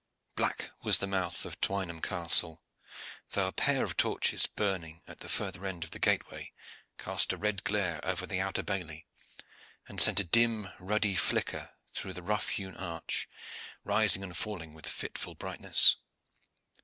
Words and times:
Black 0.35 0.71
was 0.81 0.97
the 0.97 1.05
mouth 1.05 1.45
of 1.45 1.61
Twynham 1.61 2.01
Castle, 2.01 2.63
though 3.33 3.45
a 3.45 3.51
pair 3.51 3.83
of 3.83 3.95
torches 3.95 4.47
burning 4.47 5.03
at 5.07 5.19
the 5.19 5.29
further 5.29 5.63
end 5.63 5.83
of 5.83 5.91
the 5.91 5.99
gateway 5.99 6.53
cast 6.97 7.31
a 7.33 7.37
red 7.37 7.63
glare 7.63 8.03
over 8.03 8.25
the 8.25 8.41
outer 8.41 8.63
bailey, 8.63 9.05
and 9.87 10.01
sent 10.01 10.19
a 10.19 10.23
dim, 10.23 10.69
ruddy 10.79 11.13
flicker 11.15 11.75
through 11.93 12.13
the 12.13 12.23
rough 12.23 12.47
hewn 12.47 12.75
arch, 12.77 13.29
rising 13.83 14.23
and 14.23 14.35
falling 14.35 14.73
with 14.73 14.87
fitful 14.87 15.35
brightness. 15.35 15.97